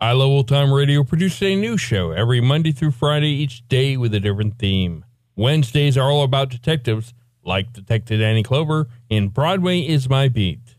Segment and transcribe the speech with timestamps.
[0.00, 3.96] I Love Old Time Radio produces a new show every Monday through Friday, each day
[3.96, 5.04] with a different theme.
[5.34, 7.14] Wednesdays are all about detectives,
[7.44, 10.76] like Detective Danny Clover in Broadway is My Beat.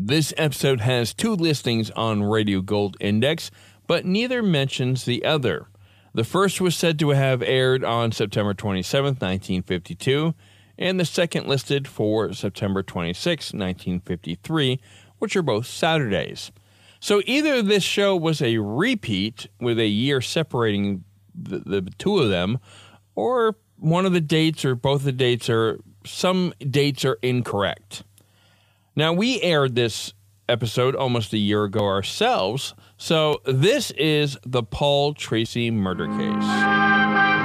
[0.00, 3.52] This episode has two listings on Radio Gold Index,
[3.86, 5.68] but neither mentions the other.
[6.12, 10.34] The first was said to have aired on September 27, 1952,
[10.76, 14.80] and the second listed for September 26, 1953,
[15.20, 16.50] which are both Saturdays.
[17.04, 22.30] So either this show was a repeat with a year separating the, the two of
[22.30, 22.60] them,
[23.14, 28.04] or one of the dates or both the dates are some dates are incorrect.
[28.96, 30.14] Now we aired this
[30.48, 37.43] episode almost a year ago ourselves, so this is the Paul Tracy murder case.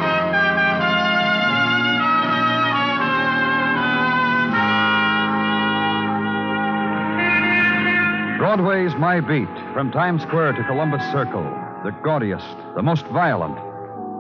[8.39, 11.43] Broadway's My Beat, from Times Square to Columbus Circle,
[11.83, 13.57] the gaudiest, the most violent,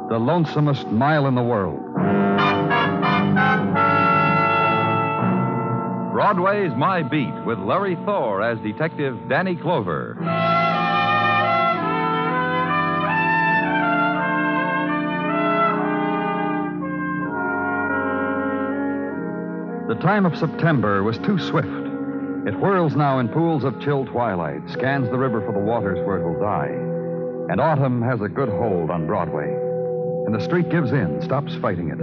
[0.09, 1.79] the lonesomest mile in the world.
[6.11, 10.17] Broadway's My Beat with Larry Thor as Detective Danny Clover.
[19.87, 21.78] The time of September was too swift.
[22.47, 26.17] It whirls now in pools of chill twilight, scans the river for the waters where
[26.17, 26.71] it will die.
[27.51, 29.53] And autumn has a good hold on Broadway.
[30.25, 31.99] And the street gives in, stops fighting it,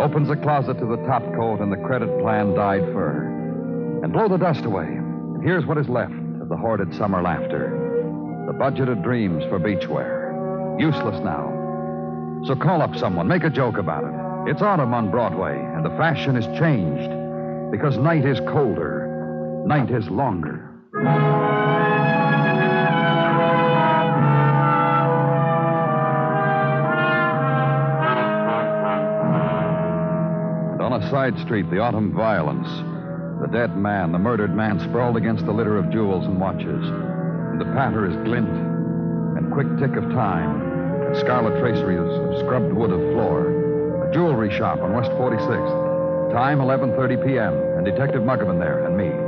[0.00, 4.00] opens a closet to the top coat and the credit plan dyed fur.
[4.02, 4.86] And blow the dust away.
[4.86, 7.70] And here's what is left of the hoarded summer laughter.
[8.46, 10.80] The budgeted dreams for beachwear.
[10.80, 11.52] Useless now.
[12.46, 14.50] So call up someone, make a joke about it.
[14.50, 17.10] It's autumn on Broadway, and the fashion is changed
[17.72, 19.05] because night is colder,
[19.66, 20.70] night is longer.
[30.72, 32.68] And on a side street, the autumn violence.
[33.40, 36.86] The dead man, the murdered man, sprawled against the litter of jewels and watches.
[36.86, 40.62] And the patter is glint and quick tick of time,
[41.06, 44.08] and scarlet traceries of scrubbed wood of floor.
[44.08, 46.32] A jewelry shop on West 46th.
[46.32, 47.54] Time 11:30 p.m.
[47.76, 49.25] And Detective Muggavan there, and me.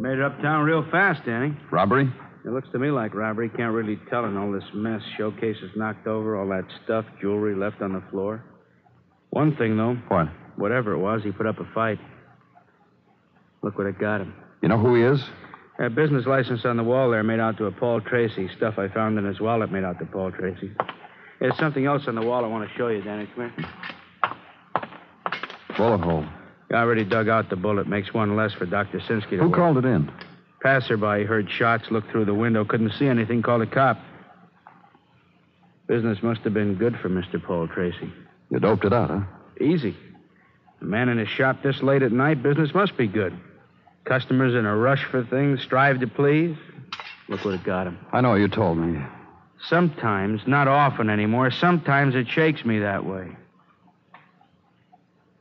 [0.00, 1.54] Made it uptown real fast, Danny.
[1.70, 2.10] Robbery?
[2.46, 3.50] It looks to me like robbery.
[3.50, 5.02] Can't really tell in all this mess.
[5.18, 8.42] Showcases knocked over, all that stuff, jewelry left on the floor.
[9.28, 9.96] One thing, though.
[10.08, 10.28] What?
[10.56, 11.98] Whatever it was, he put up a fight.
[13.62, 14.32] Look what it got him.
[14.62, 15.22] You know who he is?
[15.78, 18.48] That business license on the wall there made out to a Paul Tracy.
[18.56, 20.72] Stuff I found in his wallet made out to Paul Tracy.
[21.40, 23.28] There's something else on the wall I want to show you, Danny.
[23.34, 23.70] Come here.
[25.76, 26.24] Bullet hole.
[26.72, 27.86] I already dug out the bullet.
[27.88, 29.00] Makes one less for Dr.
[29.00, 29.56] Sinsky to Who work.
[29.56, 30.10] called it in?
[30.62, 33.98] Passerby heard shots, looked through the window, couldn't see anything, called a cop.
[35.86, 37.42] Business must have been good for Mr.
[37.42, 38.12] Paul Tracy.
[38.50, 39.20] You doped it out, huh?
[39.60, 39.96] Easy.
[40.80, 43.36] A man in his shop this late at night, business must be good.
[44.04, 46.56] Customers in a rush for things, strive to please.
[47.28, 47.98] Look what it got him.
[48.12, 49.00] I know, you told me.
[49.68, 53.28] Sometimes, not often anymore, sometimes it shakes me that way.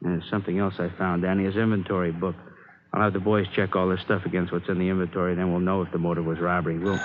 [0.01, 2.35] And there's something else I found, Danny, his inventory book.
[2.93, 5.59] I'll have the boys check all this stuff against what's in the inventory, then we'll
[5.59, 6.79] know if the motive was robbery.
[6.79, 6.99] We'll.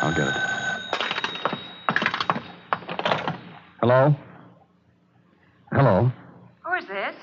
[0.00, 0.34] I'll get it.
[3.80, 4.14] Hello?
[5.72, 6.12] Hello?
[6.64, 7.14] Who is this?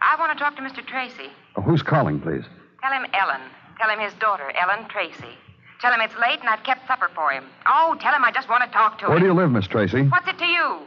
[0.00, 0.84] I want to talk to Mr.
[0.86, 1.30] Tracy.
[1.56, 2.44] Oh, who's calling, please?
[2.82, 3.42] Tell him Ellen.
[3.78, 5.36] Tell him his daughter, Ellen Tracy.
[5.80, 7.44] Tell him it's late and I've kept supper for him.
[7.66, 9.10] Oh, tell him I just want to talk to him.
[9.10, 10.02] Where do you live, Miss Tracy?
[10.02, 10.80] What's it to you?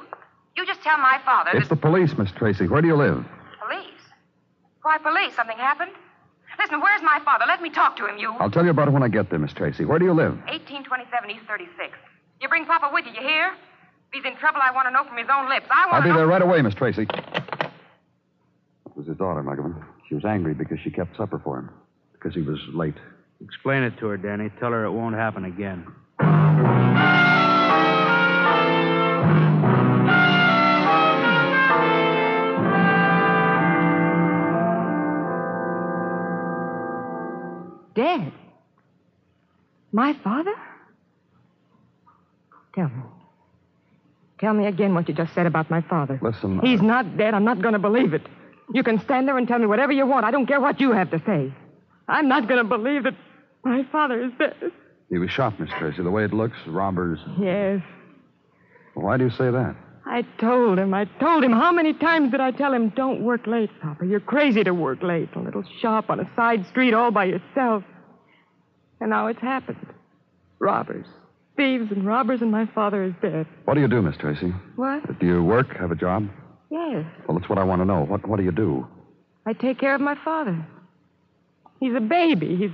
[0.55, 2.67] You just tell my father It's the police, Miss Tracy.
[2.67, 3.23] Where do you live?
[3.65, 4.01] Police?
[4.83, 5.33] Why, police?
[5.35, 5.91] Something happened?
[6.59, 7.45] Listen, where's my father?
[7.47, 8.33] Let me talk to him, you.
[8.39, 9.85] I'll tell you about it when I get there, Miss Tracy.
[9.85, 10.35] Where do you live?
[10.51, 11.95] 1827 East 36th.
[12.41, 13.47] You bring Papa with you, you hear?
[14.11, 15.67] If he's in trouble, I want to know from his own lips.
[15.71, 15.95] I want to.
[15.95, 16.17] I'll be know.
[16.17, 17.03] there right away, Miss Tracy.
[17.03, 19.85] It was his daughter, Muggavan.
[20.09, 21.69] She was angry because she kept supper for him,
[22.11, 22.97] because he was late.
[23.43, 24.49] Explain it to her, Danny.
[24.59, 25.85] Tell her it won't happen again.
[37.95, 38.31] Dead?
[39.91, 40.53] My father?
[42.73, 43.03] Tell me.
[44.39, 46.19] Tell me again what you just said about my father.
[46.21, 47.33] Listen, uh, He's not dead.
[47.33, 48.25] I'm not going to believe it.
[48.73, 50.25] You can stand there and tell me whatever you want.
[50.25, 51.53] I don't care what you have to say.
[52.07, 53.13] I'm not going to believe that
[53.63, 54.71] my father is dead.
[55.09, 56.03] He was shot, Miss Tracy.
[56.03, 57.19] The way it looks, robbers.
[57.39, 57.81] Yes.
[58.93, 59.75] Why do you say that?
[60.05, 60.93] I told him.
[60.93, 61.51] I told him.
[61.51, 64.05] How many times did I tell him, don't work late, Papa?
[64.05, 65.29] You're crazy to work late.
[65.35, 67.83] A little shop on a side street all by yourself.
[68.99, 69.85] And now it's happened.
[70.59, 71.05] Robbers.
[71.57, 73.45] Thieves and robbers, and my father is dead.
[73.65, 74.53] What do you do, Miss Tracy?
[74.75, 75.19] What?
[75.19, 76.29] Do you work, have a job?
[76.69, 77.05] Yes.
[77.27, 78.05] Well, that's what I want to know.
[78.05, 78.87] What, what do you do?
[79.45, 80.65] I take care of my father.
[81.79, 82.55] He's a baby.
[82.55, 82.71] He's.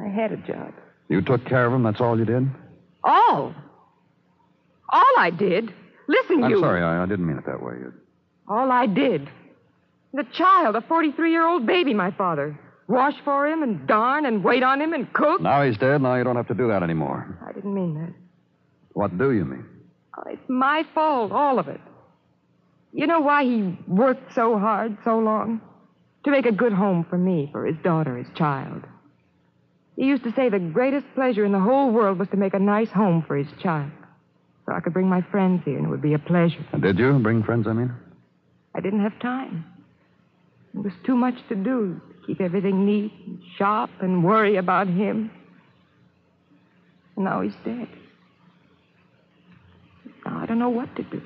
[0.00, 0.72] I had a job.
[1.08, 2.48] You took care of him, that's all you did?
[3.02, 3.54] All.
[4.88, 5.72] All I did.
[6.08, 6.60] Listen, I'm you.
[6.60, 7.74] sorry, I, I didn't mean it that way.
[8.48, 9.28] All I did.
[10.12, 12.58] The child, a 43 year old baby, my father.
[12.86, 15.40] Wash for him and darn and wait on him and cook.
[15.40, 17.38] Now he's dead, now you don't have to do that anymore.
[17.46, 18.12] I didn't mean that.
[18.92, 19.64] What do you mean?
[20.16, 21.80] Oh, it's my fault, all of it.
[22.92, 25.60] You know why he worked so hard, so long?
[26.24, 28.84] To make a good home for me, for his daughter, his child.
[29.96, 32.58] He used to say the greatest pleasure in the whole world was to make a
[32.58, 33.90] nice home for his child.
[34.66, 36.64] So I could bring my friends here, and it would be a pleasure.
[36.72, 37.92] And did you bring friends, I mean?
[38.74, 39.64] I didn't have time.
[40.72, 42.00] There was too much to do.
[42.00, 45.30] to Keep everything neat and shop and worry about him.
[47.14, 47.88] And now he's dead.
[50.26, 51.22] Now I don't know what to do.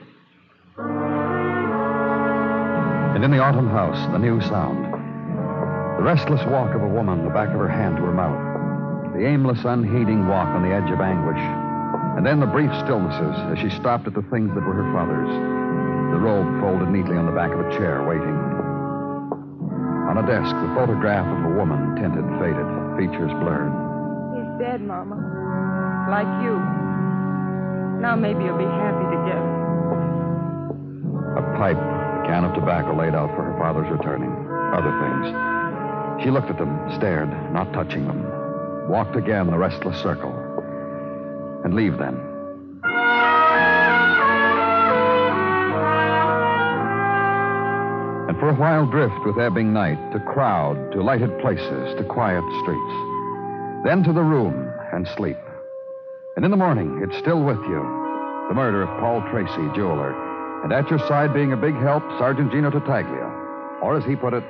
[3.15, 4.85] And in the autumn house, the new sound.
[5.99, 8.48] The restless walk of a woman, the back of her hand to her mouth.
[9.19, 11.43] The aimless, unheeding walk on the edge of anguish.
[12.15, 15.27] And then the brief stillnesses as she stopped at the things that were her father's.
[16.15, 18.39] The robe folded neatly on the back of a chair, waiting.
[20.07, 22.63] On a desk, the photograph of a woman, tinted, faded,
[22.95, 23.75] features blurred.
[24.39, 25.19] He's dead, Mama.
[26.07, 26.55] Like you.
[27.99, 29.51] Now maybe you'll be happy together.
[31.35, 34.31] A pipe, a can of tobacco laid out for her father's returning.
[34.71, 35.27] Other things.
[36.23, 38.38] She looked at them, stared, not touching them.
[38.89, 40.33] Walked again the restless circle.
[41.63, 42.17] And leave them.
[48.29, 52.45] And for a while drift with ebbing night to crowd, to lighted places, to quiet
[52.63, 53.85] streets.
[53.85, 55.37] Then to the room and sleep.
[56.37, 57.83] And in the morning, it's still with you.
[58.49, 60.15] The murder of Paul Tracy, jeweler.
[60.65, 63.29] And at your side, being a big help, Sergeant Gino Tartaglia.
[63.83, 64.45] Or as he put it,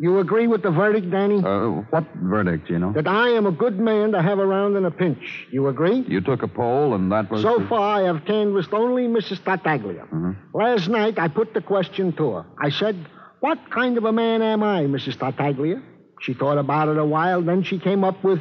[0.00, 1.42] You agree with the verdict, Danny?
[1.44, 2.92] uh, what verdict, Gino?
[2.92, 5.46] that I am a good man to have around in a pinch.
[5.50, 6.04] You agree?
[6.06, 7.42] You took a poll, and that was.
[7.42, 9.42] So far, I have canvassed only Mrs.
[9.44, 10.06] Tartaglia.
[10.12, 10.36] Mhm.
[10.54, 12.44] Last night, I put the question to her.
[12.60, 12.96] I said,
[13.40, 15.18] What kind of a man am I, Mrs.
[15.18, 15.80] Tartaglia?
[16.20, 18.40] She thought about it a while, then she came up with,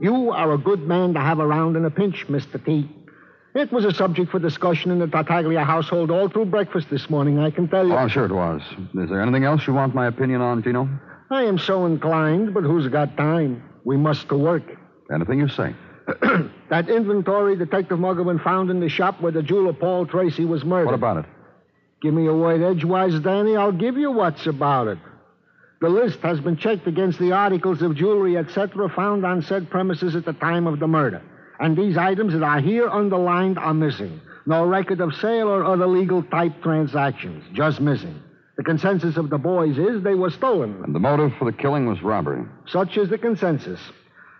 [0.00, 2.62] You are a good man to have around in a pinch, Mr.
[2.64, 2.88] T.
[3.56, 7.38] It was a subject for discussion in the Tartaglia household all through breakfast this morning,
[7.38, 7.94] I can tell you.
[7.94, 8.60] Oh, I'm sure it was.
[8.94, 10.86] Is there anything else you want my opinion on, Gino?
[11.30, 13.62] I am so inclined, but who's got time?
[13.82, 14.62] We must to work.
[15.10, 15.74] Anything you say.
[16.68, 20.86] That inventory Detective Muggavan found in the shop where the jeweler Paul Tracy was murdered.
[20.86, 21.24] What about it?
[22.02, 23.56] Give me a word edgewise, Danny.
[23.56, 24.98] I'll give you what's about it.
[25.80, 30.16] The list has been checked against the articles of jewelry, etc., found on said premises
[30.16, 31.22] at the time of the murder.
[31.58, 34.20] And these items that are here underlined are missing.
[34.46, 37.44] No record of sale or other legal type transactions.
[37.52, 38.22] Just missing.
[38.56, 40.82] The consensus of the boys is they were stolen.
[40.84, 42.44] And the motive for the killing was robbery.
[42.66, 43.80] Such is the consensus.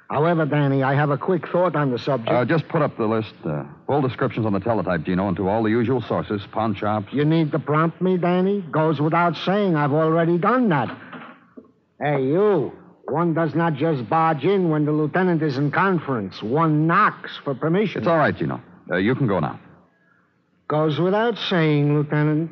[0.08, 2.30] However, Danny, I have a quick thought on the subject.
[2.30, 3.35] Uh, just put up the list.
[3.44, 7.08] Uh, full descriptions on the teletype, Gino, and to all the usual sources pawn shops.
[7.12, 8.61] You need to prompt me, Danny?
[8.70, 9.75] Goes without saying.
[9.75, 10.96] I've already done that.
[12.00, 12.73] Hey, you.
[13.08, 16.42] One does not just barge in when the lieutenant is in conference.
[16.42, 18.00] One knocks for permission.
[18.00, 18.60] It's all right, Gino.
[18.90, 19.60] Uh, you can go now.
[20.68, 22.50] Goes without saying, Lieutenant.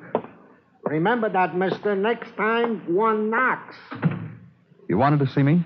[0.85, 1.97] Remember that, mister.
[1.97, 3.77] Next time, one knocks.
[4.89, 5.65] You wanted to see me?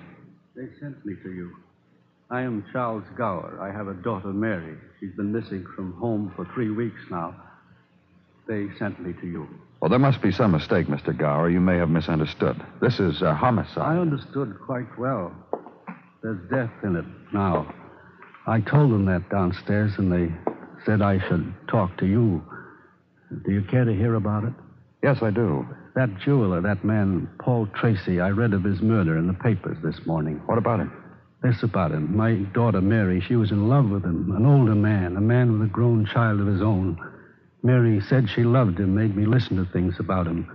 [0.55, 1.55] They sent me to you.
[2.31, 3.59] I am Charles Gower.
[3.61, 4.77] I have a daughter, Mary.
[4.99, 7.35] She's been missing from home for three weeks now.
[8.47, 9.47] They sent me to you.
[9.81, 11.17] Well, there must be some mistake, Mr.
[11.17, 11.49] Gower.
[11.49, 12.61] You may have misunderstood.
[12.81, 13.77] This is a homicide.
[13.77, 15.31] I understood quite well.
[16.21, 17.73] There's death in it now.
[18.45, 20.33] I told them that downstairs, and they
[20.85, 22.43] said I should talk to you.
[23.45, 24.53] Do you care to hear about it?
[25.01, 25.65] Yes, I do.
[25.95, 30.05] That jeweler, that man, Paul Tracy, I read of his murder in the papers this
[30.05, 30.41] morning.
[30.45, 30.91] What about him?
[31.41, 32.17] This about him.
[32.17, 34.33] My daughter, Mary, she was in love with him.
[34.35, 36.97] An older man, a man with a grown child of his own.
[37.63, 40.49] Mary said she loved him, made me listen to things about him.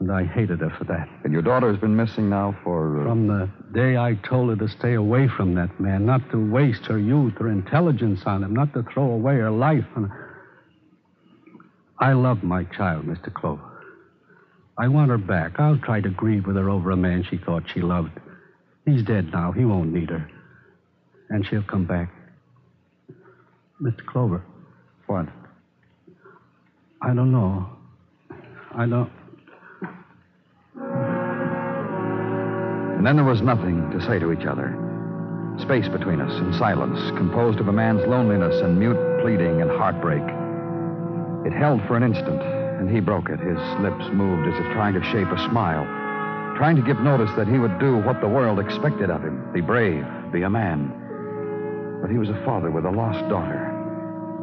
[0.00, 1.08] And I hated her for that.
[1.24, 3.00] And your daughter has been missing now for.
[3.00, 3.04] Uh...
[3.04, 6.86] From the day I told her to stay away from that man, not to waste
[6.86, 9.84] her youth or intelligence on him, not to throw away her life.
[9.96, 10.08] And
[11.98, 13.32] I love my child, Mr.
[13.34, 13.62] Clover.
[14.78, 15.58] I want her back.
[15.58, 18.12] I'll try to grieve with her over a man she thought she loved.
[18.86, 19.50] He's dead now.
[19.50, 20.30] He won't need her.
[21.28, 22.12] And she'll come back.
[23.82, 24.06] Mr.
[24.06, 24.44] Clover.
[25.06, 25.26] What?
[27.00, 27.68] I don't know.
[28.74, 29.10] I don't.
[32.96, 34.74] And then there was nothing to say to each other.
[35.60, 40.22] Space between us and silence, composed of a man's loneliness and mute pleading and heartbreak.
[41.46, 43.38] It held for an instant, and he broke it.
[43.38, 45.84] His lips moved as if trying to shape a smile,
[46.56, 49.60] trying to give notice that he would do what the world expected of him be
[49.60, 50.90] brave, be a man.
[52.02, 53.62] But he was a father with a lost daughter,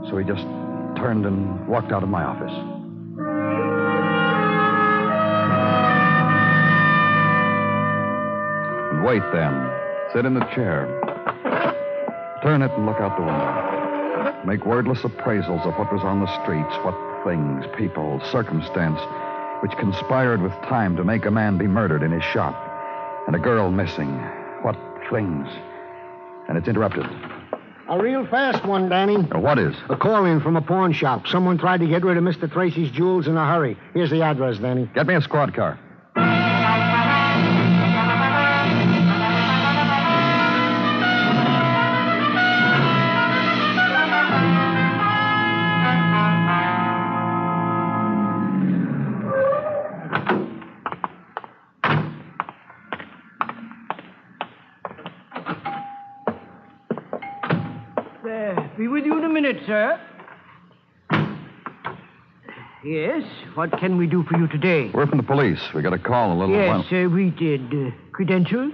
[0.09, 0.45] so he just
[0.97, 2.51] turned and walked out of my office.
[9.05, 9.71] Wait then.
[10.13, 10.87] Sit in the chair.
[12.41, 14.43] Turn it and look out the window.
[14.45, 18.99] Make wordless appraisals of what was on the streets, what things, people, circumstance,
[19.61, 22.55] which conspired with time to make a man be murdered in his shop,
[23.27, 24.11] and a girl missing.
[24.61, 24.77] What
[25.11, 25.47] things?
[26.47, 27.05] And it's interrupted.
[27.87, 29.15] A real fast one, Danny.
[29.15, 29.75] Uh, what is?
[29.89, 31.27] A call in from a pawn shop.
[31.27, 32.51] Someone tried to get rid of Mr.
[32.51, 33.77] Tracy's jewels in a hurry.
[33.93, 34.89] Here's the address, Danny.
[34.95, 35.79] Get me a squad car.
[63.55, 64.89] What can we do for you today?
[64.93, 65.59] We're from the police.
[65.73, 67.05] We got a call a little Yes, while.
[67.05, 67.61] uh, we did.
[67.73, 68.73] Uh, credentials?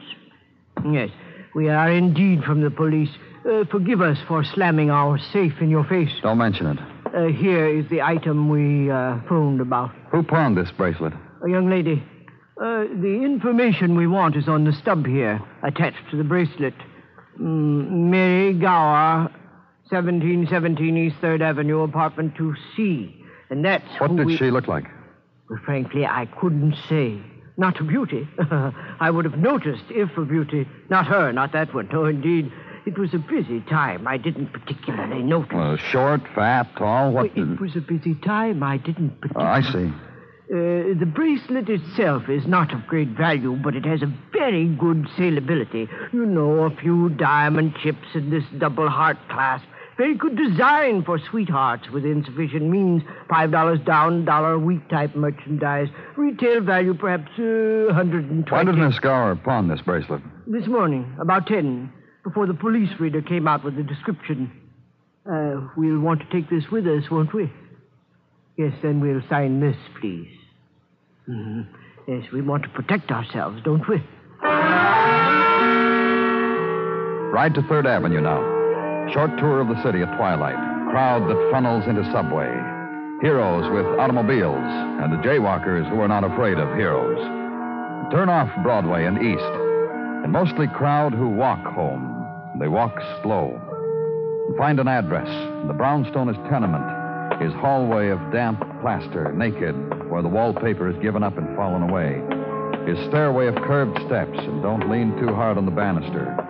[0.89, 1.09] Yes,
[1.55, 3.09] we are indeed from the police.
[3.49, 6.11] Uh, forgive us for slamming our safe in your face.
[6.21, 6.79] Don't mention it.
[7.13, 9.91] Uh, here is the item we uh, phoned about.
[10.11, 11.13] Who pawned this bracelet?
[11.45, 12.01] A young lady.
[12.61, 16.75] Uh, the information we want is on the stub here, attached to the bracelet.
[17.39, 19.31] Mm, Mary Gower,
[19.89, 23.20] 1717 East 3rd Avenue, apartment 2C.
[23.51, 24.37] And that's What did we...
[24.37, 24.85] she look like?
[25.49, 27.21] Well, frankly, I couldn't say.
[27.57, 28.27] Not a beauty.
[28.99, 30.67] I would have noticed if a beauty.
[30.89, 31.89] Not her, not that one.
[31.91, 32.51] No, indeed.
[32.85, 34.07] It was a busy time.
[34.07, 35.53] I didn't particularly notice.
[35.53, 37.11] Uh, short, fat, tall?
[37.11, 37.35] What?
[37.35, 38.63] Well, it was a busy time.
[38.63, 39.67] I didn't Oh, particularly.
[39.67, 39.93] I see.
[40.51, 45.07] Uh, the bracelet itself is not of great value, but it has a very good
[45.17, 45.87] salability.
[46.11, 49.65] You know, a few diamond chips in this double heart clasp.
[50.01, 53.03] Very good design for sweethearts with insufficient means.
[53.29, 55.89] Five dollars down, dollar a week type merchandise.
[56.17, 60.23] Retail value perhaps uh, hundred and Why didn't Miss Gower pawn this bracelet?
[60.47, 61.93] This morning, about ten,
[62.23, 64.51] before the police reader came out with the description.
[65.31, 67.53] Uh, we'll want to take this with us, won't we?
[68.57, 70.35] Yes, then we'll sign this, please.
[71.29, 71.67] Mhm.
[72.07, 73.97] Yes, we want to protect ourselves, don't we?
[77.31, 78.60] Ride to 3rd Avenue now.
[79.13, 80.55] Short tour of the city at twilight.
[80.89, 82.47] Crowd that funnels into subway.
[83.21, 84.55] Heroes with automobiles,
[85.03, 87.19] and the jaywalkers who are not afraid of heroes.
[88.11, 89.51] Turn off Broadway and East.
[90.23, 92.25] And mostly crowd who walk home.
[92.57, 93.59] They walk slow.
[94.57, 95.27] Find an address.
[95.67, 97.41] The brownstone is tenement.
[97.41, 99.75] His hallway of damp plaster, naked,
[100.09, 102.21] where the wallpaper is given up and fallen away.
[102.87, 106.40] His stairway of curved steps, and don't lean too hard on the banister.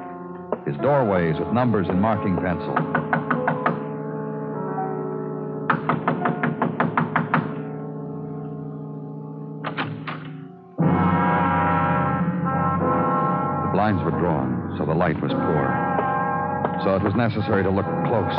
[0.66, 2.76] His doorways with numbers in marking pencil.
[13.66, 16.82] The blinds were drawn, so the light was poor.
[16.84, 18.36] So it was necessary to look close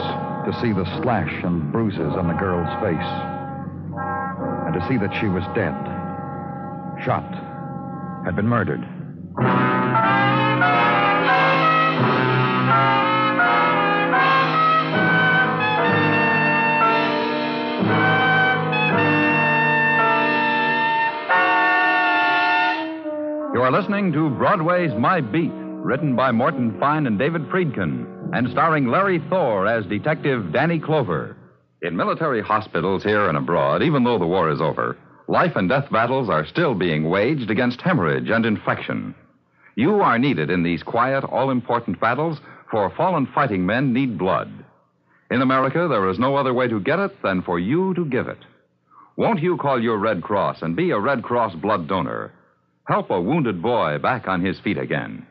[0.47, 3.11] to see the slash and bruises on the girl's face.
[4.67, 5.75] And to see that she was dead.
[7.05, 7.26] Shot.
[8.25, 8.83] Had been murdered.
[23.62, 28.50] You are listening to Broadway's My Beat, written by Morton Fine and David Friedkin, and
[28.50, 31.37] starring Larry Thor as Detective Danny Clover.
[31.81, 35.88] In military hospitals here and abroad, even though the war is over, life and death
[35.92, 39.14] battles are still being waged against hemorrhage and infection.
[39.76, 44.50] You are needed in these quiet, all important battles, for fallen fighting men need blood.
[45.31, 48.26] In America, there is no other way to get it than for you to give
[48.26, 48.40] it.
[49.14, 52.33] Won't you call your Red Cross and be a Red Cross blood donor?
[52.87, 55.27] Help a wounded boy back on his feet again.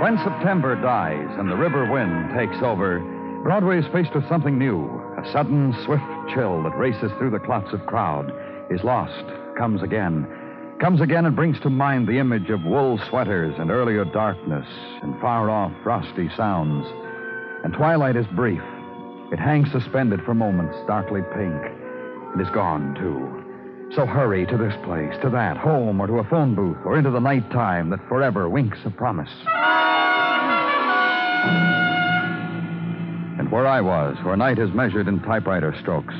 [0.00, 3.00] When September dies and the river wind takes over,
[3.42, 4.86] Broadway is faced with something new.
[5.18, 6.02] A sudden, swift
[6.34, 8.32] chill that races through the clots of crowd
[8.70, 9.24] is lost,
[9.56, 10.26] comes again.
[10.80, 14.66] Comes again and brings to mind the image of wool sweaters and earlier darkness
[15.02, 16.86] and far off frosty sounds.
[17.64, 18.62] And twilight is brief.
[19.32, 21.60] It hangs suspended for moments, darkly pink,
[22.32, 23.96] and is gone, too.
[23.96, 27.10] So hurry to this place, to that, home, or to a phone booth, or into
[27.10, 29.32] the night time that forever winks a promise.
[33.40, 36.14] And where I was, where night is measured in typewriter strokes,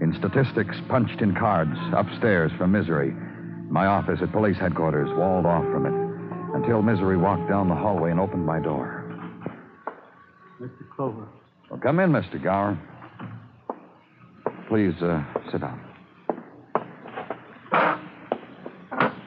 [0.00, 3.14] in statistics punched in cards, upstairs from Misery,
[3.72, 8.10] my office at police headquarters, walled off from it, until Misery walked down the hallway
[8.10, 9.02] and opened my door.
[10.60, 10.88] Mr.
[10.94, 11.26] Clover.
[11.70, 12.42] Well, come in, Mr.
[12.42, 12.78] Gower.
[14.68, 15.80] Please, uh, sit down.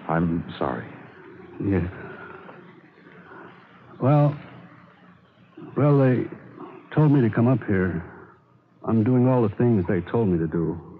[0.08, 0.86] I'm sorry.
[1.60, 1.88] Yeah.
[4.00, 4.38] Well,
[5.76, 6.26] well, they
[6.94, 8.04] told me to come up here.
[8.88, 10.95] I'm doing all the things they told me to do.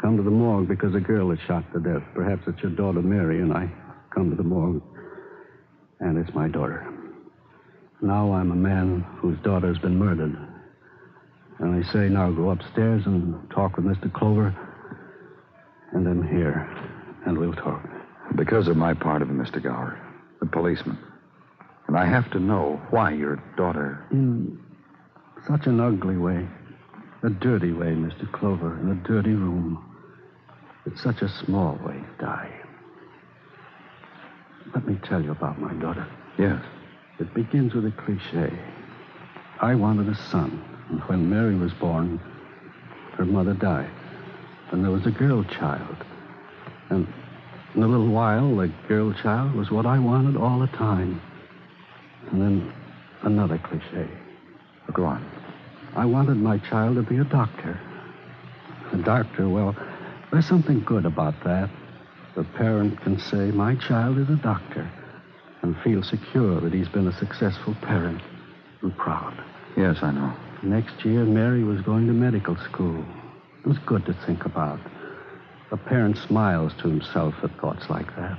[0.00, 2.02] Come to the morgue because a girl is shot to death.
[2.14, 3.70] Perhaps it's your daughter, Mary, and I
[4.14, 4.82] come to the morgue.
[6.00, 6.90] And it's my daughter.
[8.00, 10.34] Now I'm a man whose daughter's been murdered.
[11.58, 14.10] And I say now go upstairs and talk with Mr.
[14.10, 14.56] Clover.
[15.92, 16.66] And then here.
[17.26, 17.86] And we'll talk.
[18.36, 19.62] Because of my part of it, Mr.
[19.62, 20.00] Gower,
[20.40, 20.98] the policeman.
[21.88, 24.06] And I have to know why your daughter.
[24.12, 24.58] In
[25.46, 26.48] such an ugly way.
[27.22, 28.30] A dirty way, Mr.
[28.32, 29.89] Clover, in a dirty room.
[30.86, 32.50] It's such a small way to die.
[34.74, 36.06] Let me tell you about my daughter.
[36.38, 36.62] Yes.
[37.18, 38.58] It begins with a cliche.
[39.60, 42.18] I wanted a son, and when Mary was born,
[43.14, 43.90] her mother died.
[44.70, 45.96] And there was a girl child.
[46.88, 47.06] And
[47.74, 51.20] in a little while, the girl child was what I wanted all the time.
[52.30, 52.72] And then
[53.22, 54.08] another cliche.
[54.94, 55.24] Go on.
[55.94, 57.78] I wanted my child to be a doctor.
[58.92, 59.76] A doctor, well,
[60.32, 61.70] there's something good about that.
[62.36, 64.90] The parent can say, My child is a doctor,
[65.62, 68.22] and feel secure that he's been a successful parent
[68.82, 69.34] and proud.
[69.76, 70.32] Yes, I know.
[70.62, 73.04] Next year, Mary was going to medical school.
[73.64, 74.80] It was good to think about.
[75.72, 78.38] A parent smiles to himself at thoughts like that.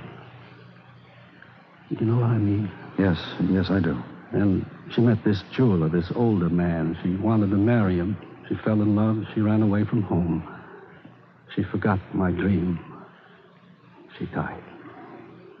[1.90, 2.70] You know what I mean?
[2.98, 3.18] Yes,
[3.50, 4.02] yes, I do.
[4.32, 6.96] And she met this jeweler, this older man.
[7.02, 8.16] She wanted to marry him.
[8.48, 9.24] She fell in love.
[9.34, 10.46] She ran away from home.
[11.54, 12.78] She forgot my dream.
[14.18, 14.62] She died.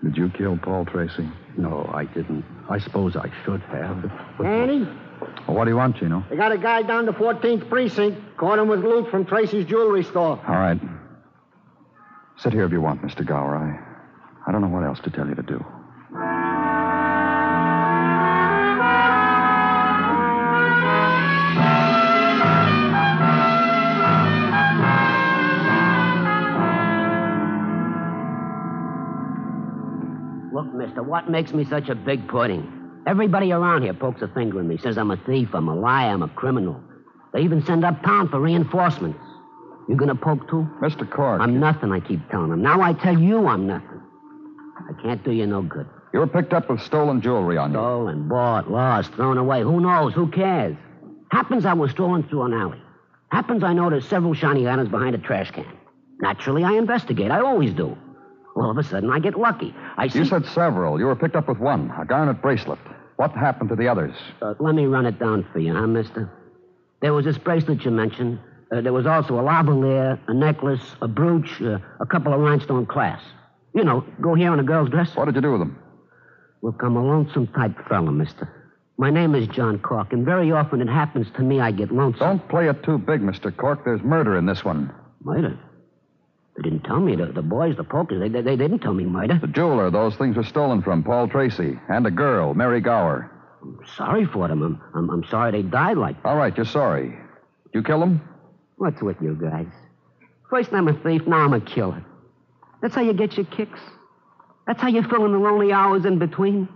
[0.02, 1.28] Did you kill Paul Tracy?
[1.56, 2.44] No, I didn't.
[2.68, 4.10] I suppose I should have.
[4.38, 4.84] But Annie,
[5.46, 6.24] Well, what do you want, Gino?
[6.30, 8.36] they got a guy down the 14th precinct.
[8.36, 10.40] Caught him with loot from Tracy's jewelry store.
[10.48, 10.80] All right.
[12.38, 13.24] Sit here if you want, Mr.
[13.24, 13.54] Gower.
[13.56, 15.64] I, I don't know what else to tell you to do.
[30.52, 32.70] Look, mister, what makes me such a big pudding?
[33.06, 36.10] Everybody around here pokes a finger at me, says I'm a thief, I'm a liar,
[36.10, 36.78] I'm a criminal.
[37.32, 39.18] They even send up town for reinforcements.
[39.88, 40.68] You gonna poke too?
[40.80, 41.10] Mr.
[41.10, 41.40] Cork.
[41.40, 42.60] I'm nothing, I keep telling them.
[42.60, 44.00] Now I tell you I'm nothing.
[44.78, 45.86] I can't do you no good.
[46.12, 47.78] You were picked up with stolen jewelry on you.
[47.78, 49.62] Stolen, bought, lost, thrown away.
[49.62, 50.12] Who knows?
[50.12, 50.76] Who cares?
[51.30, 52.80] Happens I was strolling through an alley.
[53.30, 55.66] Happens I noticed several shiny items behind a trash can.
[56.20, 57.30] Naturally, I investigate.
[57.30, 57.96] I always do.
[58.56, 59.74] All of a sudden, I get lucky.
[59.96, 60.20] I see.
[60.20, 60.98] You said several.
[60.98, 62.78] You were picked up with one, a garnet bracelet.
[63.16, 64.14] What happened to the others?
[64.40, 66.30] Uh, let me run it down for you, huh, mister?
[67.00, 68.38] There was this bracelet you mentioned.
[68.70, 72.86] Uh, there was also a lavalier, a necklace, a brooch, uh, a couple of rhinestone
[72.86, 73.26] clasps.
[73.74, 75.14] You know, go here in a girl's dress.
[75.16, 75.78] What did you do with them?
[76.62, 78.48] Look, I'm a lonesome type fella, mister.
[78.98, 82.20] My name is John Cork, and very often it happens to me I get lonesome.
[82.38, 83.54] Don't play it too big, Mr.
[83.56, 83.84] Cork.
[83.84, 84.92] There's murder in this one.
[85.24, 85.58] Murder?
[86.56, 87.16] They didn't tell me.
[87.16, 89.38] The, the boys, the pokers, they, they, they didn't tell me murder.
[89.40, 93.30] The jeweler those things were stolen from, Paul Tracy, and a girl, Mary Gower.
[93.62, 94.62] I'm Sorry for them.
[94.62, 96.28] I'm, I'm, I'm sorry they died like that.
[96.28, 97.16] All right, you're sorry.
[97.72, 98.20] You kill them?
[98.76, 99.66] What's with you guys?
[100.50, 102.04] First I'm a thief, now I'm a killer.
[102.82, 103.80] That's how you get your kicks.
[104.66, 106.68] That's how you fill in the lonely hours in between?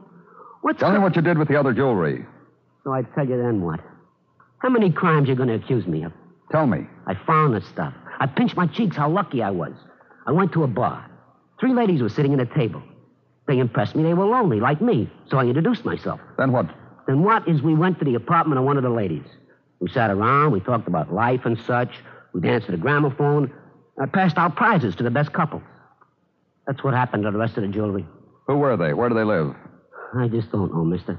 [0.62, 2.24] What's Tell me what you did with the other jewelry.
[2.84, 3.80] So I tell you then what?
[4.58, 6.12] How many crimes you going to accuse me of?
[6.50, 6.86] Tell me.
[7.06, 7.92] I found the stuff.
[8.18, 9.72] I pinched my cheeks how lucky I was.
[10.26, 11.10] I went to a bar.
[11.60, 12.82] Three ladies were sitting at a table.
[13.46, 14.02] They impressed me.
[14.02, 15.10] They were lonely, like me.
[15.30, 16.20] So I introduced myself.
[16.36, 16.66] Then what?
[17.06, 19.26] Then what is we went to the apartment of one of the ladies.
[19.80, 21.90] We sat around, we talked about life and such.
[22.32, 23.52] We danced at a gramophone.
[24.00, 25.62] I passed out prizes to the best couple.
[26.66, 28.06] That's what happened to the rest of the jewelry.
[28.46, 28.92] Who were they?
[28.92, 29.54] Where do they live?
[30.14, 31.18] I just don't know, mister.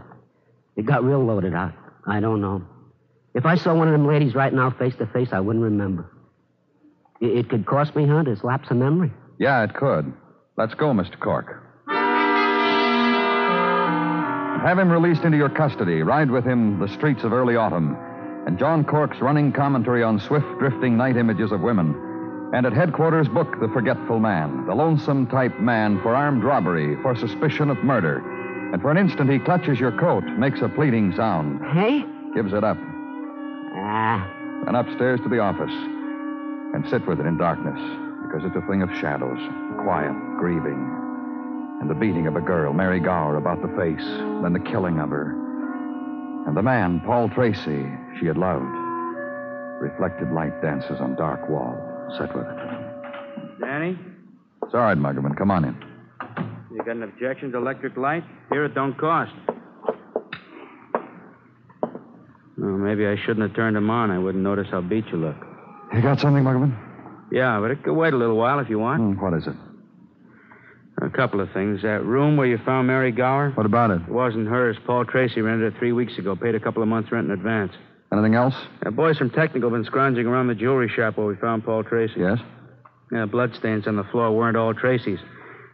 [0.75, 1.73] It got real loaded out.
[2.05, 2.63] I don't know.
[3.33, 6.11] If I saw one of them ladies right now face to face, I wouldn't remember.
[7.19, 9.11] It, could cost me, huh, this lapse of memory.
[9.39, 10.13] Yeah, it could.
[10.57, 11.19] Let's go, Mr.
[11.19, 11.63] Cork.
[14.67, 16.01] Have him released into your custody.
[16.01, 17.95] Ride with him the streets of early autumn.
[18.47, 21.95] And John Cork's running commentary on swift drifting night images of women.
[22.53, 27.15] And at headquarters, book The Forgetful Man, the lonesome type man for armed robbery, for
[27.15, 28.19] suspicion of murder.
[28.73, 31.61] And for an instant, he clutches your coat, makes a pleading sound.
[31.73, 32.05] Hey?
[32.33, 32.77] Gives it up.
[33.75, 34.29] Ah.
[34.65, 35.71] Then upstairs to the office.
[36.73, 37.79] And sit with it in darkness,
[38.27, 39.39] because it's a thing of shadows,
[39.83, 40.77] quiet, grieving.
[41.81, 44.05] And the beating of a girl, Mary Gower, about the face,
[44.43, 45.31] then the killing of her.
[46.47, 47.85] And the man, Paul Tracy,
[48.19, 48.65] she had loved.
[49.81, 51.75] Reflected light dances on dark wall.
[52.17, 53.59] Sit with it.
[53.61, 53.97] Danny,
[54.63, 55.35] It's all right, Muggavan.
[55.37, 55.75] Come on in.
[56.71, 58.23] you got an objection to electric light?
[58.51, 59.33] Here it don't cost.
[62.57, 64.09] Well, maybe I shouldn't have turned them on.
[64.09, 65.35] I wouldn't notice how beat you look.
[65.93, 66.75] You got something, Muggavan?
[67.31, 69.01] Yeah, but it could wait a little while if you want.
[69.01, 69.55] Hmm, what is it?
[71.01, 71.81] A couple of things.
[71.83, 73.51] That room where you found Mary Gower?
[73.51, 74.01] What about it?
[74.01, 74.77] It wasn't hers.
[74.85, 76.35] Paul Tracy rented it three weeks ago.
[76.35, 77.73] Paid a couple of months' rent in advance.
[78.11, 78.55] Anything else?
[78.83, 82.19] The boys from Technical been scrounging around the jewelry shop where we found Paul Tracy.
[82.19, 82.39] Yes?
[83.11, 85.19] Yeah, bloodstains on the floor weren't all Tracy's.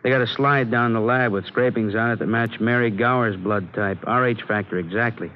[0.04, 3.38] They got a slide down the lab with scrapings on it that matched Mary Gower's
[3.38, 4.04] blood type.
[4.06, 5.32] RH factor, exactly.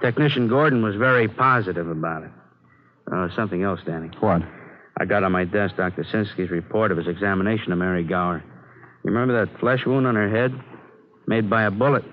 [0.00, 2.30] Technician Gordon was very positive about it.
[3.12, 4.10] Uh, something else, Danny.
[4.20, 4.42] What?
[4.98, 6.04] I got on my desk Dr.
[6.04, 8.42] Sinsky's report of his examination of Mary Gower.
[9.04, 10.52] You remember that flesh wound on her head?
[11.26, 12.04] Made by a bullet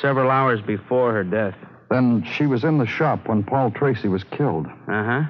[0.00, 1.54] several hours before her death.
[1.90, 4.66] Then she was in the shop when Paul Tracy was killed.
[4.66, 5.22] Uh huh.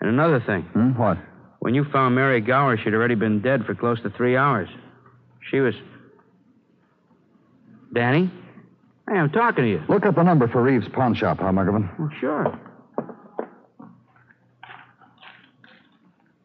[0.00, 0.62] And another thing.
[0.62, 0.90] Hmm?
[0.98, 1.18] What?
[1.60, 4.68] When you found Mary Gower, she'd already been dead for close to three hours.
[5.50, 5.74] She was.
[7.92, 8.30] Danny?
[9.08, 9.82] Hey, I'm talking to you.
[9.88, 11.98] Look up the number for Reeves' pawn shop, huh, Muggavan?
[11.98, 12.60] Well, sure.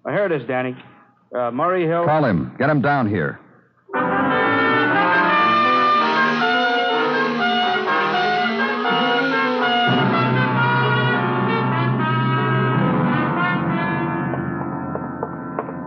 [0.06, 0.76] Oh, here it is, Danny.
[1.36, 2.06] Uh, Murray Hill.
[2.06, 2.56] Call him.
[2.60, 3.40] Get him down here.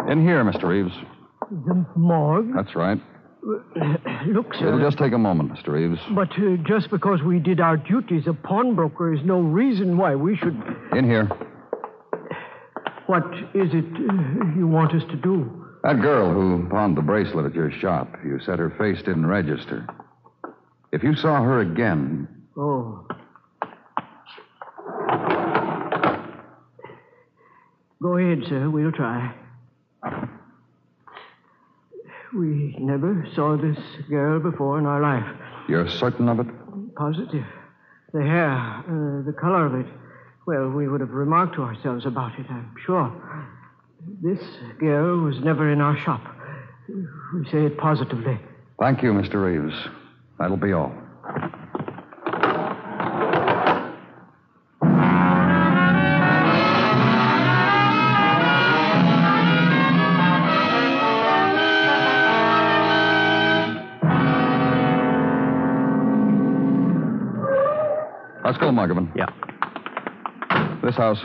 [0.09, 0.65] In here, Mr.
[0.69, 0.95] Reeves.
[1.51, 2.55] The morgue?
[2.55, 2.99] That's right.
[4.27, 4.69] Look, sir.
[4.69, 5.69] It'll just take a moment, Mr.
[5.69, 6.01] Reeves.
[6.15, 10.37] But uh, just because we did our duties, a pawnbroker is no reason why we
[10.37, 10.57] should.
[10.97, 11.29] In here.
[13.07, 15.65] What is it uh, you want us to do?
[15.85, 19.87] That girl who pawned the bracelet at your shop, you said her face didn't register.
[20.93, 23.07] If you saw her again, Oh.
[28.03, 28.71] Go ahead, sir.
[28.71, 29.35] We'll try.
[32.35, 35.25] We never saw this girl before in our life.
[35.69, 36.47] you're certain of it?
[36.97, 37.45] Positive.
[38.13, 39.87] The hair, uh, the color of it.
[40.47, 43.13] Well, we would have remarked to ourselves about it, I'm sure.
[44.23, 44.39] This
[44.79, 46.23] girl was never in our shop.
[46.89, 48.39] We say it positively.
[48.79, 49.43] Thank you, Mr.
[49.43, 49.75] Reeves.
[50.39, 50.95] That'll be all.
[68.45, 69.11] Let's go, Muggavan.
[69.17, 69.27] Yeah.
[70.87, 71.19] This house.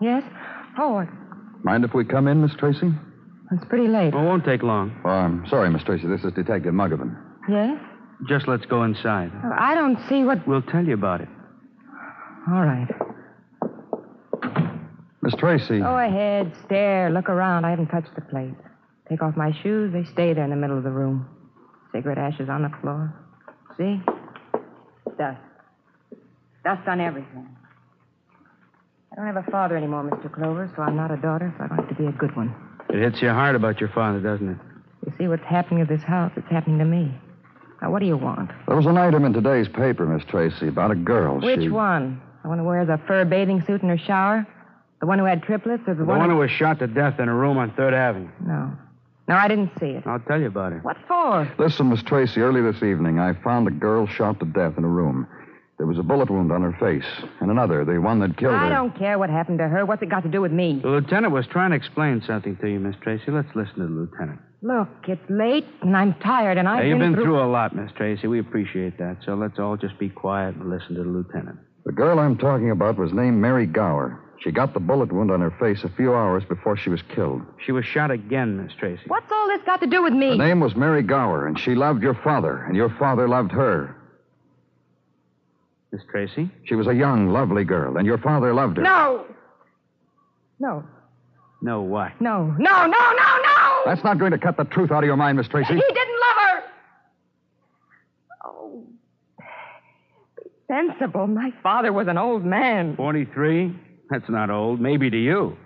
[0.00, 0.22] Yes?
[0.78, 1.08] Oh, it-
[1.64, 2.92] Mind if we come in, Miss Tracy?
[3.52, 4.12] it's pretty late.
[4.12, 4.92] Well, it won't take long.
[5.04, 6.06] Oh, I'm sorry, Miss Tracy.
[6.06, 7.16] This is Detective Muggavan.
[7.48, 7.78] Yes?
[8.28, 9.30] Just let's go inside.
[9.58, 10.46] I don't see what.
[10.46, 11.28] We'll tell you about it.
[12.50, 12.88] All right.
[15.26, 15.80] Miss Tracy.
[15.80, 17.64] Go ahead, stare, look around.
[17.64, 18.54] I haven't touched the place.
[19.08, 21.28] Take off my shoes, they stay there in the middle of the room.
[21.90, 23.12] Cigarette ashes on the floor.
[23.76, 24.00] See?
[25.18, 25.40] Dust.
[26.62, 27.48] Dust on everything.
[29.10, 30.32] I don't have a father anymore, Mr.
[30.32, 32.54] Clover, so I'm not a daughter, so I don't have to be a good one.
[32.88, 34.58] It hits you hard about your father, doesn't it?
[35.06, 36.30] You see what's happening to this house?
[36.36, 37.12] It's happening to me.
[37.82, 38.52] Now, what do you want?
[38.68, 41.40] There was an item in today's paper, Miss Tracy, about a girl.
[41.40, 41.68] Which she...
[41.68, 42.20] one?
[42.44, 44.46] The one who wears a fur bathing suit in her shower?
[45.00, 46.18] The one who had triplets, or the, The one?
[46.18, 48.28] one who was shot to death in a room on Third Avenue.
[48.44, 48.72] No.
[49.28, 50.06] No, I didn't see it.
[50.06, 50.84] I'll tell you about it.
[50.84, 51.52] What for?
[51.58, 54.88] Listen, Miss Tracy, early this evening, I found a girl shot to death in a
[54.88, 55.26] room.
[55.78, 57.04] There was a bullet wound on her face,
[57.40, 58.64] and another, the one that killed I her.
[58.66, 59.84] I don't care what happened to her.
[59.84, 60.78] What's it got to do with me?
[60.80, 63.30] The lieutenant was trying to explain something to you, Miss Tracy.
[63.30, 64.40] Let's listen to the lieutenant.
[64.62, 67.24] Look, it's late, and I'm tired, and I've Hey, you've been through...
[67.24, 68.26] through a lot, Miss Tracy.
[68.26, 69.18] We appreciate that.
[69.26, 71.58] So let's all just be quiet and listen to the lieutenant.
[71.84, 74.18] The girl I'm talking about was named Mary Gower.
[74.42, 77.42] She got the bullet wound on her face a few hours before she was killed.
[77.64, 79.02] She was shot again, Miss Tracy.
[79.06, 80.30] What's all this got to do with me?
[80.30, 83.96] Her name was Mary Gower, and she loved your father, and your father loved her.
[85.92, 86.50] Miss Tracy?
[86.64, 88.82] She was a young, lovely girl, and your father loved her.
[88.82, 89.24] No!
[90.58, 90.84] No.
[91.62, 92.12] No, what?
[92.20, 92.44] No.
[92.58, 93.82] No, no, no, no!
[93.86, 95.74] That's not going to cut the truth out of your mind, Miss Tracy.
[95.74, 96.62] He didn't love her!
[98.44, 98.84] Oh.
[100.36, 101.26] Be sensible.
[101.26, 102.96] My father was an old man.
[102.96, 103.74] 43?
[104.10, 104.80] That's not old.
[104.80, 105.56] Maybe to you.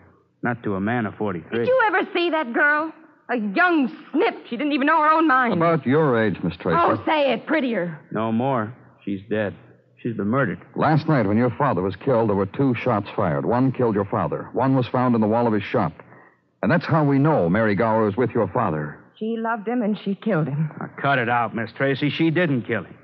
[0.42, 1.58] Not to a man of 43.
[1.58, 2.92] Did you ever see that girl?
[3.30, 4.34] A young snip.
[4.48, 5.52] She didn't even know her own mind.
[5.52, 6.78] About your age, Miss Tracy.
[6.80, 8.00] Oh, say it prettier.
[8.10, 8.74] No more.
[9.04, 9.54] She's dead.
[10.02, 10.58] She's been murdered.
[10.74, 13.44] Last night, when your father was killed, there were two shots fired.
[13.44, 14.48] One killed your father.
[14.52, 15.92] One was found in the wall of his shop.
[16.62, 18.98] And that's how we know Mary Gower was with your father.
[19.18, 20.70] She loved him and she killed him.
[20.80, 22.08] Now, cut it out, Miss Tracy.
[22.10, 22.96] She didn't kill him.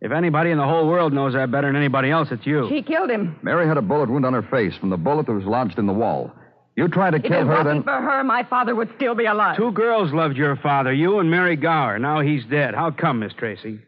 [0.00, 2.68] If anybody in the whole world knows that better than anybody else, it's you.
[2.68, 3.36] She killed him.
[3.42, 5.86] Mary had a bullet wound on her face from the bullet that was lodged in
[5.86, 6.30] the wall.
[6.76, 7.82] You tried to If kill it her, wasn't then.
[7.82, 9.56] for her, my father would still be alive.
[9.56, 11.98] Two girls loved your father, you and Mary Gower.
[11.98, 12.74] Now he's dead.
[12.74, 13.80] How come, Miss Tracy?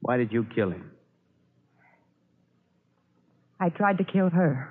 [0.00, 0.90] Why did you kill him?
[3.60, 4.68] I tried to kill her.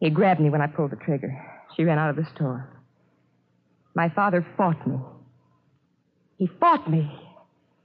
[0.00, 1.34] He grabbed me when I pulled the trigger.
[1.76, 2.68] She ran out of the store.
[3.96, 4.98] My father fought me.
[6.36, 7.10] He fought me.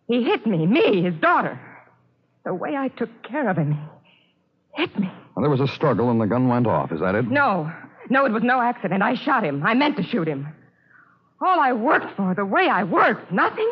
[0.10, 1.58] He hit me, me, his daughter.
[2.43, 3.78] The way I took care of him,
[4.74, 5.08] he hit me.
[5.36, 6.91] Well, there was a struggle and the gun went off.
[6.91, 7.30] Is that it?
[7.30, 7.72] No,
[8.10, 9.04] no, it was no accident.
[9.04, 9.63] I shot him.
[9.63, 10.48] I meant to shoot him.
[11.39, 13.72] All I worked for, the way I worked, nothing.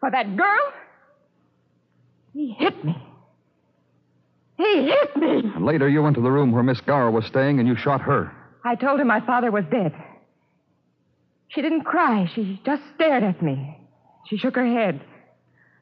[0.00, 0.72] For that girl,
[2.34, 2.94] he hit me.
[4.58, 5.52] He hit me.
[5.54, 8.02] And later, you went to the room where Miss Gower was staying and you shot
[8.02, 8.30] her.
[8.62, 9.94] I told her my father was dead.
[11.48, 12.30] She didn't cry.
[12.34, 13.78] She just stared at me.
[14.28, 15.00] She shook her head.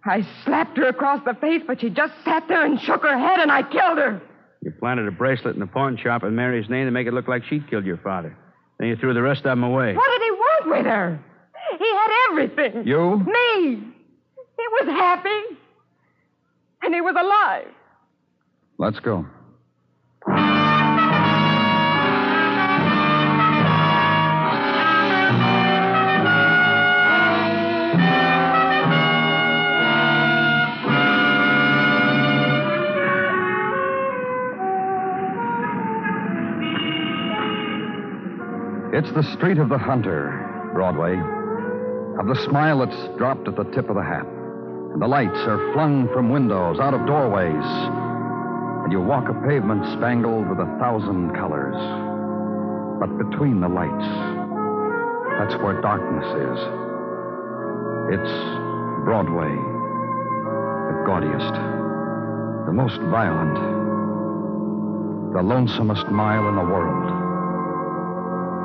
[0.05, 3.41] I slapped her across the face, but she just sat there and shook her head,
[3.41, 4.21] and I killed her.
[4.63, 7.29] You planted a bracelet in the pawn shop in Mary's name to make it look
[7.29, 8.37] like she'd killed your father.
[8.79, 9.95] Then you threw the rest of them away.
[9.95, 11.21] What did he want with her?
[11.79, 12.87] He had everything.
[12.87, 13.19] You?
[13.19, 13.77] Me.
[13.77, 15.57] He was happy.
[16.83, 17.69] And he was alive.
[18.79, 19.27] Let's go.
[39.01, 40.29] It's the street of the hunter,
[40.75, 41.17] Broadway,
[42.21, 44.27] of the smile that's dropped at the tip of the hat.
[44.93, 47.65] And the lights are flung from windows, out of doorways.
[48.85, 51.81] And you walk a pavement spangled with a thousand colors.
[53.01, 54.09] But between the lights,
[55.41, 56.61] that's where darkness is.
[58.21, 58.35] It's
[59.09, 59.57] Broadway,
[60.93, 61.57] the gaudiest,
[62.69, 63.57] the most violent,
[65.33, 67.30] the lonesomest mile in the world.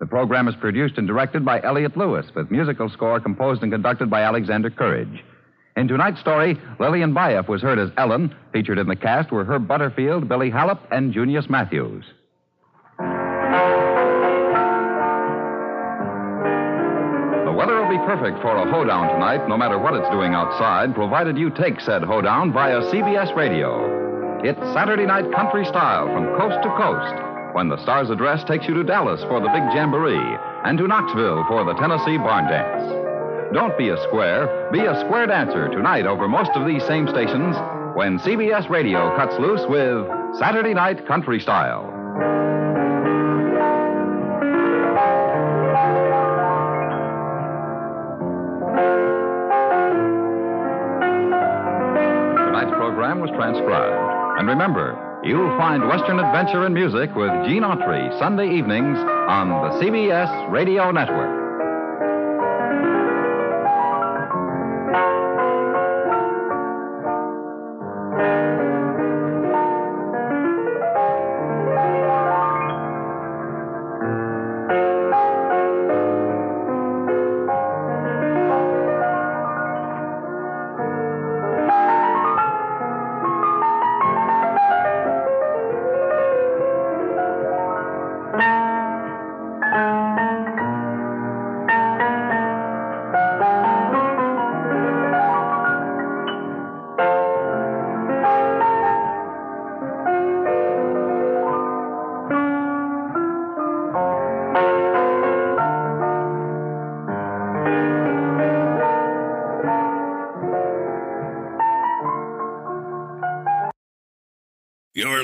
[0.00, 4.08] The program is produced and directed by Elliott Lewis, with musical score composed and conducted
[4.08, 5.24] by Alexander Courage.
[5.76, 8.34] In tonight's story, Lillian Buyeff was heard as Ellen.
[8.52, 12.04] Featured in the cast were Herb Butterfield, Billy Halop, and Junius Matthews.
[17.44, 20.94] The weather will be perfect for a hoedown tonight, no matter what it's doing outside,
[20.94, 24.40] provided you take said hoedown via CBS Radio.
[24.44, 27.14] It's Saturday night country style from coast to coast,
[27.58, 31.44] when the Stars Address takes you to Dallas for the big jamboree and to Knoxville
[31.48, 33.52] for the Tennessee Barn Dance.
[33.52, 37.56] Don't be a square, be a square dancer tonight over most of these same stations
[37.96, 40.06] when CBS Radio cuts loose with
[40.38, 41.82] Saturday Night Country Style.
[52.38, 54.38] Tonight's program was transcribed.
[54.38, 59.78] And remember, you'll find Western adventure and music with Gene Autry Sunday evenings on the
[59.80, 61.37] CBS Radio Network.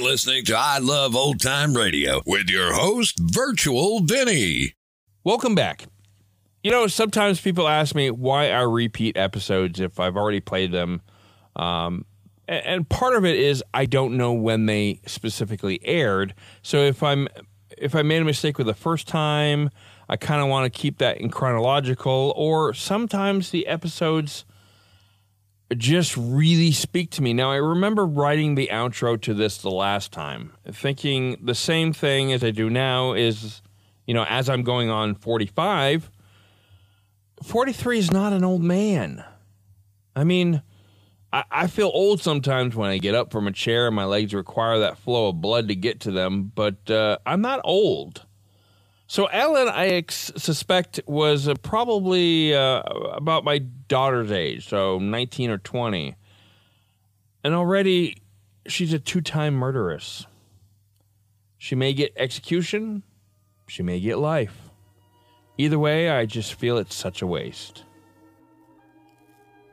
[0.05, 4.75] Listening to I Love Old Time Radio with your host, Virtual Vinny.
[5.25, 5.87] Welcome back.
[6.62, 11.01] You know, sometimes people ask me why I repeat episodes if I've already played them.
[11.57, 12.05] Um,
[12.47, 16.35] and part of it is I don't know when they specifically aired.
[16.61, 17.27] So if I'm
[17.79, 19.71] if I made a mistake with the first time,
[20.11, 22.35] I kind of want to keep that in chronological.
[22.37, 24.45] Or sometimes the episodes
[25.75, 27.33] just really speak to me.
[27.33, 32.33] Now, I remember writing the outro to this the last time, thinking the same thing
[32.33, 33.63] as I do now is,
[34.07, 36.11] you know, as I'm going on 45,
[37.43, 39.25] 43 is not an old man.
[40.17, 40.63] I mean,
[41.33, 44.33] I, I feel old sometimes when I get up from a chair and my legs
[44.33, 48.25] require that flow of blood to get to them, but uh, I'm not old.
[49.14, 55.50] So Ellen, I ex- suspect, was uh, probably uh, about my daughter's age, so 19
[55.50, 56.16] or 20.
[57.44, 58.16] And already
[58.66, 60.27] she's a two time murderess.
[61.59, 63.05] She may get execution,
[63.68, 64.68] she may get life.
[65.59, 67.85] Either way, I just feel it's such a waste.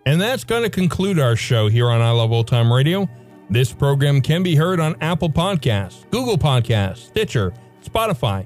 [0.05, 3.09] And that's going to conclude our show here on I Love Old Time Radio.
[3.49, 7.51] This program can be heard on Apple Podcasts, Google Podcasts, Stitcher,
[7.83, 8.45] Spotify,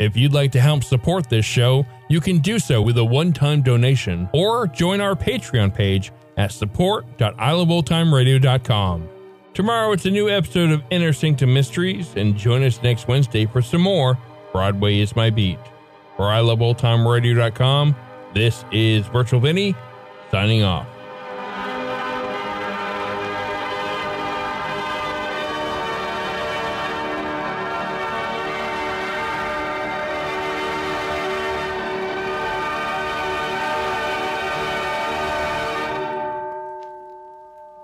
[0.00, 3.60] If you'd like to help support this show, you can do so with a one-time
[3.60, 9.08] donation or join our Patreon page at support.iloveoldtimeradio.com.
[9.52, 13.60] Tomorrow it's a new episode of Inner Sanctum Mysteries, and join us next Wednesday for
[13.60, 14.16] some more
[14.52, 15.58] Broadway is My Beat.
[16.16, 17.94] For iloveoldtimeradio.com,
[18.32, 19.74] this is Virtual Vinny,
[20.30, 20.86] signing off.